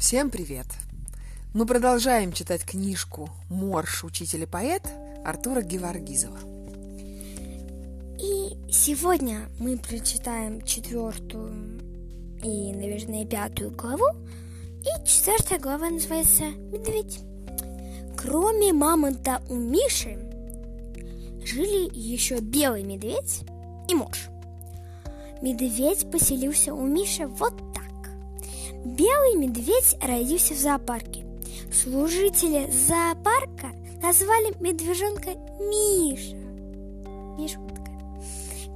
Всем 0.00 0.30
привет! 0.30 0.64
Мы 1.52 1.66
продолжаем 1.66 2.32
читать 2.32 2.64
книжку 2.64 3.28
«Морж. 3.50 4.02
Учитель 4.02 4.44
и 4.44 4.46
поэт» 4.46 4.82
Артура 5.26 5.60
Геваргизова. 5.60 6.38
И 8.18 8.72
сегодня 8.72 9.50
мы 9.58 9.76
прочитаем 9.76 10.62
четвертую 10.62 11.82
и, 12.42 12.72
наверное, 12.72 13.26
пятую 13.26 13.72
главу. 13.72 14.06
И 14.80 15.06
четвертая 15.06 15.58
глава 15.58 15.90
называется 15.90 16.44
«Медведь». 16.44 17.20
Кроме 18.16 18.72
мамонта 18.72 19.42
у 19.50 19.54
Миши 19.54 20.18
жили 21.44 21.94
еще 21.94 22.40
белый 22.40 22.84
медведь 22.84 23.42
и 23.86 23.94
морж. 23.94 24.30
Медведь 25.42 26.10
поселился 26.10 26.72
у 26.72 26.86
Миши 26.86 27.26
вот. 27.26 27.69
Белый 28.84 29.36
медведь 29.36 29.96
родился 30.00 30.54
в 30.54 30.58
зоопарке. 30.58 31.26
Служители 31.72 32.70
зоопарка 32.70 33.72
назвали 34.02 34.54
медвежонка 34.60 35.34
Миша. 35.60 36.36
Мишутка. 37.38 37.90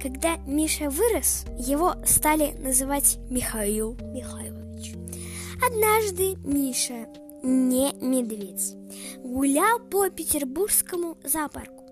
Когда 0.01 0.37
Миша 0.45 0.89
вырос, 0.89 1.45
его 1.57 1.95
стали 2.05 2.51
называть 2.59 3.17
Михаил 3.29 3.97
Михайлович. 4.13 4.93
Однажды 5.65 6.35
Миша, 6.43 7.07
не 7.41 7.93
медведь, 7.93 8.75
гулял 9.23 9.79
по 9.79 10.09
петербургскому 10.09 11.17
зоопарку 11.23 11.83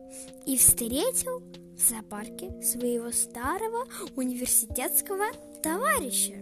и 0.45 0.57
встретил 0.57 1.41
в 1.75 1.89
зоопарке 1.89 2.61
своего 2.61 3.11
старого 3.11 3.85
университетского 4.15 5.25
товарища. 5.63 6.33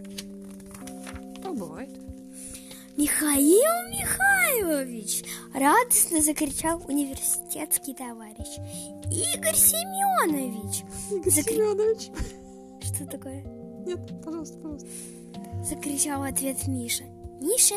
Бывает. 1.52 1.90
Михаил 2.96 3.90
Михайлович! 3.90 5.24
Радостно 5.54 6.20
закричал 6.20 6.82
университетский 6.88 7.94
товарищ. 7.94 8.58
Игорь 9.10 9.54
Семенович! 9.56 10.84
Игорь 11.10 11.32
Закри- 11.32 11.54
Семенович. 11.54 12.10
Что 12.82 13.06
такое? 13.06 13.42
Нет, 13.86 13.98
пожалуйста, 14.24 14.58
пожалуйста. 14.58 14.88
Закричал 15.64 16.20
в 16.20 16.24
ответ 16.24 16.66
Миша. 16.66 17.04
Миша 17.40 17.76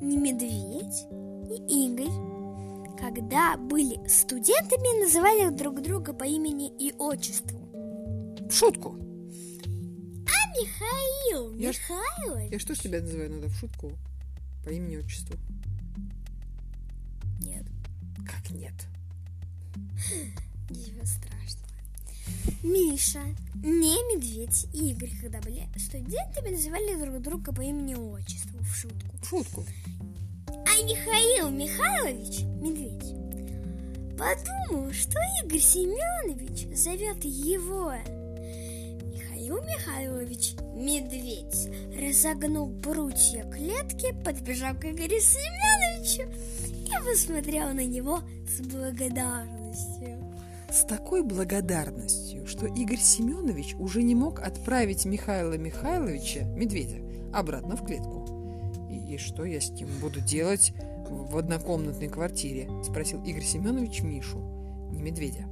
не 0.00 0.16
медведь, 0.16 1.06
не 1.10 1.86
Игорь. 1.86 2.98
Когда 2.98 3.56
были 3.56 4.00
студентами, 4.08 5.04
называли 5.04 5.50
друг 5.50 5.80
друга 5.80 6.12
по 6.12 6.24
имени 6.24 6.72
и 6.78 6.92
отчеству. 6.98 7.58
В 8.48 8.52
шутку. 8.52 8.96
Михаил 10.60 11.54
Я 11.56 11.72
ж- 11.72 11.76
Михайлович? 11.78 12.52
Я 12.52 12.58
что 12.58 12.74
ж 12.74 12.78
тебя 12.78 13.00
называю 13.00 13.30
надо 13.30 13.48
в 13.48 13.54
шутку? 13.56 13.92
По 14.64 14.70
имени 14.70 14.96
отчеству. 14.96 15.36
Нет, 17.40 17.64
Как 18.26 18.50
нет? 18.50 18.74
ничего 20.70 21.04
страшного. 21.04 21.68
Миша, 22.62 23.22
не 23.54 23.96
медведь 24.14 24.66
и 24.74 24.90
Игорь, 24.90 25.10
когда 25.20 25.40
были 25.40 25.66
студентами, 25.78 26.50
называли 26.50 26.94
друг 27.02 27.22
друга 27.22 27.52
по 27.52 27.62
имени 27.62 27.94
отчеству 27.94 28.58
в 28.58 28.74
шутку. 28.74 29.16
В 29.22 29.26
шутку. 29.28 29.64
А 30.48 30.82
Михаил 30.82 31.50
Михайлович– 31.50 32.40
медведь. 32.60 33.14
Подумал, 34.18 34.92
что 34.92 35.18
Игорь 35.44 35.60
Семенович 35.60 36.76
зовет 36.76 37.24
его 37.24 37.92
Михайлович– 39.88 40.54
медведь. 40.74 41.70
Разогнул 41.98 42.70
прутья 42.82 43.44
клетки, 43.50 44.14
подбежал 44.22 44.74
к 44.74 44.84
Игорю 44.84 45.18
Семеновичу 45.18 46.30
и 46.62 47.10
посмотрел 47.10 47.72
на 47.72 47.84
него 47.84 48.20
с 48.46 48.60
благодарностью. 48.60 50.18
С 50.70 50.84
такой 50.84 51.22
благодарностью, 51.22 52.46
что 52.46 52.66
Игорь 52.66 52.98
Семенович 52.98 53.76
уже 53.78 54.02
не 54.02 54.14
мог 54.14 54.40
отправить 54.40 55.06
Михаила 55.06 55.54
Михайловича, 55.54 56.42
медведя, 56.44 56.98
обратно 57.32 57.74
в 57.74 57.84
клетку. 57.84 58.26
И, 58.90 59.14
и 59.14 59.16
что 59.16 59.46
я 59.46 59.60
с 59.60 59.70
ним 59.70 59.88
буду 60.02 60.20
делать 60.20 60.74
в 61.08 61.38
однокомнатной 61.38 62.08
квартире? 62.08 62.68
Спросил 62.84 63.24
Игорь 63.24 63.44
Семенович 63.44 64.02
Мишу, 64.02 64.38
не 64.92 65.00
медведя. 65.00 65.46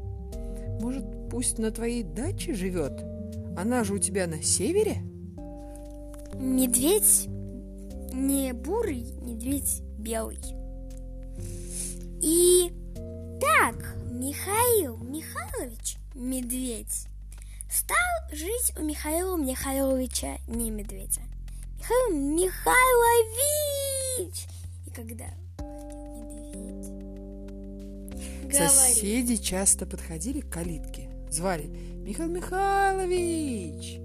Может, 0.83 1.07
пусть 1.31 1.59
на 1.59 1.71
твоей 1.71 2.03
даче 2.03 2.53
живет? 2.53 3.16
Она 3.57 3.85
же 3.85 3.95
у 3.95 3.99
тебя 3.99 4.27
на 4.27 4.43
севере? 4.43 5.03
Медведь 6.35 7.27
не 8.13 8.53
бурый, 8.53 9.07
медведь 9.23 9.81
белый. 9.99 10.39
И 12.21 12.71
так 13.41 13.97
Михаил 14.11 14.99
Михайлович 14.99 15.97
медведь 16.15 17.07
стал 17.71 17.97
жить 18.33 18.73
у 18.79 18.83
Михаила 18.83 19.37
Михайловича 19.37 20.37
не 20.47 20.71
медведя. 20.71 21.23
Михаил 21.79 22.15
Михайлович! 22.15 22.57
И 24.87 24.91
когда 24.91 25.27
медведь 25.59 26.89
говорит, 28.43 28.71
Соседи 28.71 29.37
часто 29.37 29.87
подходили 29.87 30.41
к 30.41 30.51
калитке, 30.51 31.09
звали 31.37 31.69
«Михаил 32.05 32.31
Михайлович!» 32.31 33.99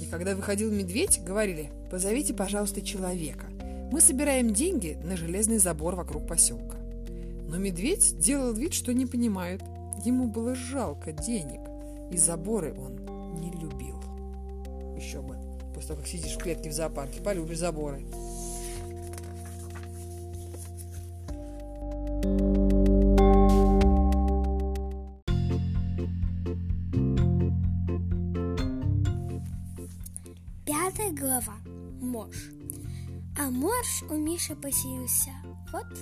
И 0.00 0.06
когда 0.10 0.34
выходил 0.34 0.70
медведь, 0.70 1.20
говорили 1.24 1.70
«Позовите, 1.90 2.34
пожалуйста, 2.34 2.82
человека. 2.82 3.46
Мы 3.92 4.00
собираем 4.00 4.52
деньги 4.52 4.98
на 5.04 5.16
железный 5.16 5.58
забор 5.58 5.94
вокруг 5.94 6.26
поселка». 6.26 6.76
Но 7.48 7.58
медведь 7.58 8.18
делал 8.18 8.52
вид, 8.52 8.74
что 8.74 8.92
не 8.92 9.06
понимает. 9.06 9.62
Ему 10.04 10.26
было 10.26 10.56
жалко 10.56 11.12
денег, 11.12 11.60
и 12.10 12.16
заборы 12.16 12.74
он 12.74 12.96
не 13.40 13.50
любил. 13.52 13.96
Еще 14.96 15.22
бы. 15.22 15.36
После 15.74 15.88
того, 15.88 16.00
как 16.00 16.08
сидишь 16.08 16.34
в 16.34 16.38
клетке 16.38 16.70
в 16.70 16.72
зоопарке, 16.72 17.20
полюбишь 17.20 17.58
заборы. 17.58 18.02
Глава. 31.24 31.56
Морж. 32.02 32.50
А 33.38 33.50
морж 33.50 34.02
у 34.10 34.14
Миши 34.14 34.54
поселился 34.54 35.30
вот 35.72 35.88
так. 35.88 35.98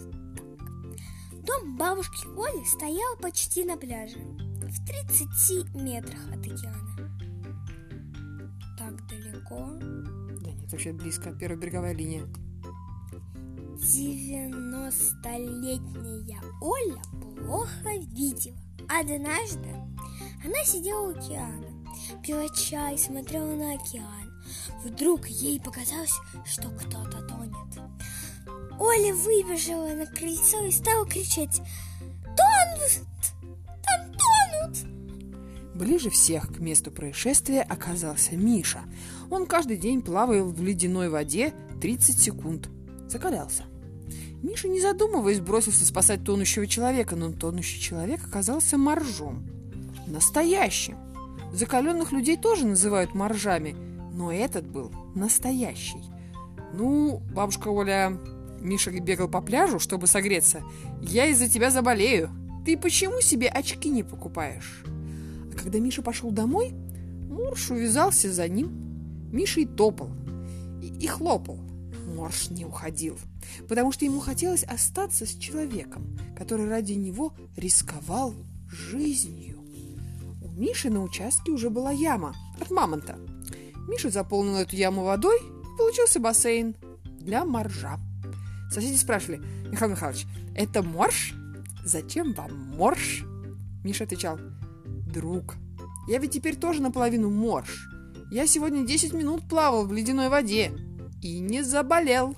Дом 1.45 1.77
бабушки 1.77 2.27
Оли 2.37 2.65
стоял 2.65 3.17
почти 3.21 3.65
на 3.65 3.77
пляже, 3.77 4.19
в 4.19 4.85
30 4.85 5.75
метрах 5.75 6.27
от 6.29 6.41
океана. 6.41 7.09
Так 8.77 9.07
далеко. 9.07 9.79
Да 10.43 10.51
нет, 10.51 10.73
вообще 10.73 10.93
близко. 10.93 11.33
Первая 11.33 11.61
береговая 11.61 11.95
линия. 11.95 12.27
90-летняя 13.77 16.43
Оля 16.61 17.01
плохо 17.39 17.91
видела. 18.09 18.59
Однажды 18.89 19.71
она 20.45 20.65
сидела 20.65 21.09
у 21.09 21.11
океана, 21.17 21.69
пила 22.25 22.49
чай, 22.49 22.99
смотрела 22.99 23.55
на 23.55 23.75
океан. 23.75 24.32
Вдруг 24.85 25.29
ей 25.29 25.61
показалось, 25.61 26.15
что 26.45 26.69
кто-то 26.71 27.23
тонет. 27.23 27.93
Оля 28.79 29.15
выбежала 29.15 29.95
на 29.95 30.07
крыльцо 30.07 30.65
и 30.65 30.73
стала 30.73 31.07
кричать 31.07 31.61
«Тонут! 32.37 33.07
Там 33.85 34.13
тонут!» 34.13 34.93
Ближе 35.75 36.11
всех 36.11 36.55
к 36.55 36.59
месту 36.59 36.91
происшествия 36.91 37.63
оказался 37.63 38.37
Миша. 38.37 38.81
Он 39.31 39.47
каждый 39.47 39.77
день 39.77 40.03
плавал 40.03 40.51
в 40.51 40.63
ледяной 40.63 41.09
воде 41.09 41.55
30 41.81 42.19
секунд. 42.21 42.69
Закалялся. 43.09 43.65
Миша, 44.43 44.67
не 44.69 44.81
задумываясь, 44.81 45.41
бросился 45.41 45.87
спасать 45.87 46.25
тонущего 46.25 46.67
человека, 46.67 47.15
но 47.15 47.33
тонущий 47.33 47.81
человек 47.81 48.27
оказался 48.27 48.77
моржом. 48.77 49.47
Настоящим. 50.07 50.97
Закаленных 51.53 52.13
людей 52.13 52.37
тоже 52.37 52.67
называют 52.67 53.15
моржами, 53.15 53.77
но 54.13 54.33
этот 54.33 54.67
был 54.67 54.93
настоящий. 55.15 56.03
Ну, 56.75 57.23
бабушка 57.35 57.69
Оля, 57.69 58.19
Миша 58.61 58.91
бегал 58.91 59.29
по 59.29 59.41
пляжу, 59.41 59.79
чтобы 59.79 60.07
согреться. 60.07 60.63
Я 61.01 61.27
из-за 61.27 61.49
тебя 61.49 61.71
заболею. 61.71 62.31
Ты 62.65 62.79
почему 62.79 63.21
себе 63.21 63.49
очки 63.49 63.89
не 63.89 64.03
покупаешь? 64.03 64.85
А 64.87 65.59
когда 65.59 65.81
Миша 65.81 66.03
пошел 66.03 66.31
домой, 66.31 66.73
Морж 67.29 67.71
увязался 67.71 68.33
за 68.33 68.49
ним. 68.49 68.71
Миша 69.33 69.61
и 69.61 69.67
топал, 69.67 70.11
и, 70.83 70.93
и 71.05 71.07
хлопал. 71.07 71.59
Морж 72.15 72.51
не 72.51 72.65
уходил, 72.65 73.19
потому 73.69 73.91
что 73.93 74.05
ему 74.05 74.21
хотелось 74.21 74.65
остаться 74.65 75.27
с 75.27 75.35
человеком, 75.35 76.17
который 76.37 76.69
ради 76.69 76.93
него 76.93 77.33
рисковал 77.57 78.35
жизнью. 78.69 79.59
У 80.43 80.49
Миши 80.51 80.91
на 80.91 81.03
участке 81.03 81.51
уже 81.51 81.71
была 81.71 81.91
яма 81.91 82.35
от 82.61 82.71
мамонта. 82.71 83.19
Миша 83.89 84.11
заполнил 84.11 84.57
эту 84.57 84.77
яму 84.77 85.05
водой, 85.05 85.39
и 85.39 85.79
получился 85.79 86.21
бассейн 86.21 86.77
для 87.21 87.45
моржа. 87.45 87.99
Соседи 88.71 88.97
спрашивали, 88.97 89.43
Михаил 89.71 89.93
Михайлович, 89.93 90.27
это 90.55 90.83
морж? 90.83 91.35
Зачем 91.85 92.33
вам 92.33 92.53
морж? 92.77 93.25
Миша 93.85 94.05
отвечал, 94.05 94.39
друг, 95.13 95.57
я 96.09 96.19
ведь 96.19 96.33
теперь 96.33 96.57
тоже 96.57 96.83
наполовину 96.83 97.31
морж. 97.31 97.89
Я 98.31 98.47
сегодня 98.47 98.87
10 98.87 99.13
минут 99.13 99.49
плавал 99.49 99.87
в 99.87 99.93
ледяной 99.93 100.29
воде 100.29 100.73
и 101.21 101.39
не 101.39 101.63
заболел. 101.63 102.37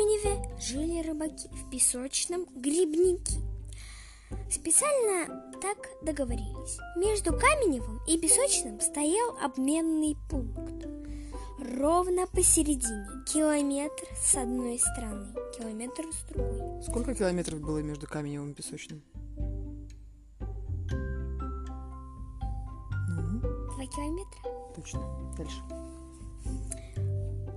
Каменеве 0.00 0.42
жили 0.58 1.06
рыбаки 1.06 1.46
в 1.48 1.68
песочном 1.68 2.46
грибнике. 2.56 3.34
Специально 4.50 5.52
так 5.60 5.76
договорились. 6.02 6.78
Между 6.96 7.32
Каменевым 7.38 8.00
и 8.06 8.16
Песочным 8.18 8.80
стоял 8.80 9.36
обменный 9.42 10.16
пункт. 10.30 10.86
Ровно 11.78 12.26
посередине, 12.28 13.08
километр 13.26 14.06
с 14.16 14.36
одной 14.36 14.78
стороны, 14.78 15.34
километр 15.58 16.04
с 16.10 16.22
другой. 16.32 16.82
Сколько 16.82 17.14
километров 17.14 17.60
было 17.60 17.78
между 17.82 18.06
Каменевым 18.06 18.52
и 18.52 18.54
Песочным? 18.54 19.02
Ну, 23.06 23.40
Два 23.40 23.84
километра? 23.84 24.40
точно. 24.74 25.02
Дальше. 25.36 25.62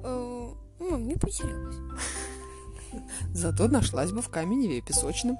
Э, 0.04 0.50
Ну, 0.80 0.98
не 0.98 1.16
потерялась. 1.16 1.78
Зато 3.34 3.68
нашлась 3.68 4.12
бы 4.12 4.22
в 4.22 4.30
Каменеве 4.30 4.81
Песочном. 4.81 5.38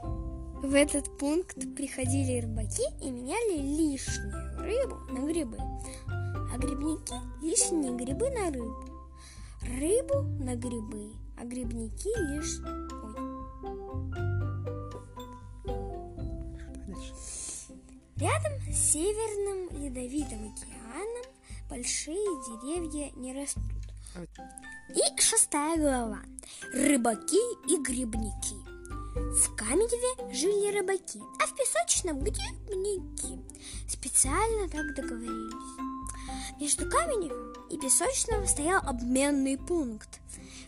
В 0.64 0.74
этот 0.76 1.18
пункт 1.18 1.58
приходили 1.76 2.40
рыбаки 2.40 2.84
и 3.02 3.12
меняли 3.12 3.58
лишнюю 3.60 4.58
рыбу 4.60 4.96
на 5.12 5.28
грибы, 5.28 5.58
а 6.08 6.58
грибники 6.58 7.14
лишние 7.42 7.94
грибы 7.94 8.30
на 8.30 8.50
рыбу, 8.50 8.86
рыбу 9.62 10.22
на 10.42 10.56
грибы, 10.56 11.12
а 11.38 11.44
грибники 11.44 12.08
лишь... 12.32 12.62
Ой. 13.04 13.24
Рядом 18.16 18.54
с 18.72 18.92
Северным 18.92 19.82
Ледовитым 19.82 20.54
океаном 20.54 21.24
большие 21.70 22.16
деревья 22.16 23.12
не 23.18 23.34
растут. 23.34 23.64
И 24.90 25.22
шестая 25.22 25.78
глава. 25.78 26.20
Рыбаки 26.74 27.40
и 27.68 27.82
грибники. 27.82 28.56
В 29.16 29.56
Каменеве 29.56 30.34
жили 30.34 30.78
рыбаки, 30.78 31.22
а 31.42 31.48
в 31.48 31.56
Песочном 31.56 32.20
грибники. 32.20 33.40
Специально 33.88 34.68
так 34.68 34.94
договорились. 34.96 36.60
Между 36.60 36.90
Каменевым 36.90 37.54
и 37.70 37.78
Песочным 37.78 38.46
стоял 38.46 38.82
обменный 38.86 39.58
пункт. 39.58 40.20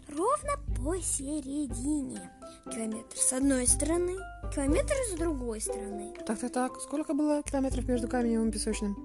Ровно 0.07 0.53
посередине. 0.83 2.31
Километр 2.71 3.17
с 3.17 3.33
одной 3.33 3.67
стороны, 3.67 4.15
километр 4.53 4.95
с 5.12 5.17
другой 5.17 5.62
стороны. 5.62 6.15
Так-так-так, 6.25 6.79
сколько 6.81 7.13
было 7.13 7.44
километров 7.44 7.85
между 7.88 8.07
Каменевым 8.07 8.50
и 8.50 8.51
Песочным? 8.51 8.95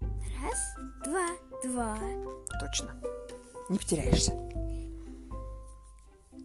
Раз, 0.00 0.76
два, 1.04 1.28
два. 1.64 1.98
Точно. 2.60 3.13
Не 3.68 3.78
потеряешься. 3.78 4.32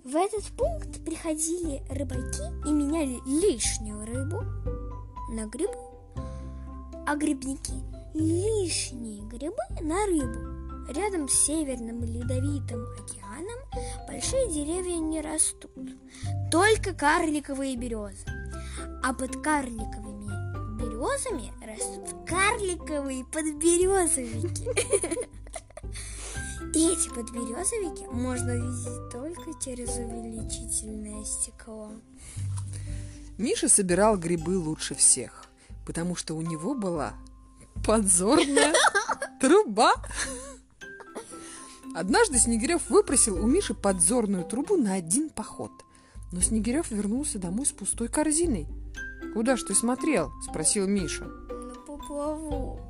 В 0.05 0.15
этот 0.15 0.45
пункт 0.57 1.03
приходили 1.05 1.83
рыбаки 1.89 2.41
и 2.67 2.71
меняли 2.71 3.19
лишнюю 3.27 4.05
рыбу 4.05 4.43
на 5.31 5.45
грибы, 5.45 5.77
а 7.05 7.15
грибники 7.15 7.73
лишние 8.13 9.21
грибы 9.27 9.61
на 9.81 10.05
рыбу. 10.07 10.91
Рядом 10.91 11.29
с 11.29 11.45
Северным 11.45 12.03
Ледовитым 12.03 12.83
океаном 12.97 13.59
большие 14.07 14.51
деревья 14.51 14.97
не 14.97 15.21
растут, 15.21 15.71
только 16.49 16.93
карликовые 16.93 17.75
березы. 17.75 18.25
А 19.03 19.13
под 19.13 19.43
карликовыми 19.43 20.79
березами 20.79 21.53
растут 21.63 22.25
карликовые 22.25 23.23
подберезовики. 23.25 24.67
Эти 26.79 27.09
подберезовики 27.09 28.05
можно 28.09 28.53
увидеть 28.53 29.11
только 29.11 29.51
через 29.61 29.89
увеличительное 29.97 31.25
стекло. 31.25 31.91
Миша 33.37 33.67
собирал 33.67 34.17
грибы 34.17 34.57
лучше 34.57 34.95
всех, 34.95 35.47
потому 35.85 36.15
что 36.15 36.35
у 36.35 36.41
него 36.41 36.75
была 36.75 37.15
подзорная 37.85 38.73
труба. 39.41 39.93
Однажды 41.93 42.39
Снегирев 42.39 42.89
выпросил 42.89 43.43
у 43.43 43.45
Миши 43.45 43.73
подзорную 43.73 44.45
трубу 44.45 44.77
на 44.77 44.93
один 44.93 45.29
поход. 45.29 45.71
Но 46.31 46.39
Снегирев 46.39 46.91
вернулся 46.91 47.39
домой 47.39 47.65
с 47.65 47.73
пустой 47.73 48.07
корзиной. 48.07 48.67
«Куда 49.33 49.57
ж 49.57 49.63
ты 49.63 49.75
смотрел?»– 49.75 50.31
спросил 50.49 50.87
Миша. 50.87 51.25
На 51.25 51.75
поплавок. 51.85 52.88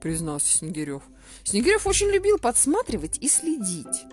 Признался 0.00 0.56
Снегирев. 0.56 1.02
Снегирев 1.44 1.86
очень 1.86 2.08
любил 2.08 2.38
подсматривать 2.38 3.18
и 3.20 3.28
следить. 3.28 4.04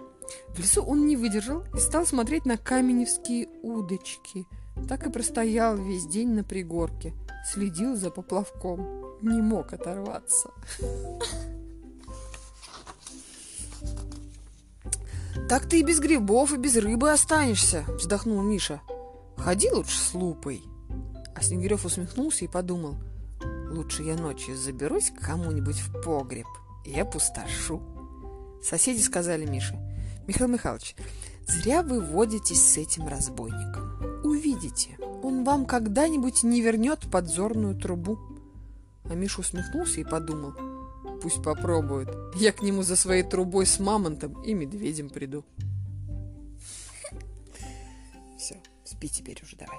В 0.50 0.60
лесу 0.60 0.84
он 0.84 1.07
не 1.07 1.16
выдержал 1.16 1.63
и 1.74 1.80
стал 1.80 2.06
смотреть 2.06 2.45
на 2.45 2.57
каменевские 2.57 3.48
удочки. 3.63 4.45
Так 4.88 5.07
и 5.07 5.12
простоял 5.12 5.75
весь 5.75 6.06
день 6.06 6.30
на 6.30 6.44
пригорке, 6.44 7.13
следил 7.51 7.95
за 7.95 8.12
поплавком, 8.12 9.18
не 9.22 9.42
мог 9.42 9.74
оторваться. 9.74 10.51
«Так 15.50 15.69
ты 15.69 15.80
и 15.80 15.83
без 15.83 16.00
грибов, 16.00 16.51
и 16.51 16.57
без 16.57 16.75
рыбы 16.75 17.12
останешься»,— 17.12 17.86
вздохнул 17.88 18.42
Миша. 18.42 18.81
«Ходи 19.38 19.69
лучше 19.72 19.98
с 19.98 20.13
лупой». 20.13 20.62
А 21.36 21.42
Снегирев 21.42 21.86
усмехнулся 21.86 22.44
и 22.44 22.50
подумал, 22.50 22.95
«Лучше 23.78 24.02
я 24.02 24.16
ночью 24.16 24.58
заберусь 24.58 25.12
к 25.12 25.24
кому-нибудь 25.24 25.78
в 25.78 26.02
погреб 26.02 26.48
и 26.84 27.00
опустошу». 27.00 27.80
Соседи 28.60 29.00
сказали 29.00 29.46
Мише, 29.46 29.78
«Михаил 30.26 30.50
Михайлович, 30.50 30.96
зря 31.48 31.84
вы 31.84 32.02
водитесь 32.02 32.60
с 32.60 32.78
этим 32.78 33.07
разбойником. 33.07 34.24
Увидите, 34.24 34.98
он 35.22 35.44
вам 35.44 35.68
когда-нибудь 35.68 36.42
не 36.42 36.60
вернет 36.62 37.02
подзорную 37.12 37.76
трубу». 37.76 38.18
А 39.04 39.14
Миша 39.14 39.42
усмехнулся 39.42 40.02
и 40.02 40.04
подумал, 40.04 40.54
«Пусть 41.22 41.44
попробует. 41.44 42.10
Я 42.36 42.54
к 42.54 42.64
нему 42.64 42.81
за 42.81 42.96
своей 42.96 43.22
трубой 43.22 43.68
с 43.68 43.78
мамонтом 43.80 44.42
и 44.42 44.56
медведем 44.56 45.12
приду». 45.12 45.46
Все, 48.40 48.60
спи 48.84 49.07
теперь 49.07 49.40
уже 49.44 49.56
давай. 49.56 49.78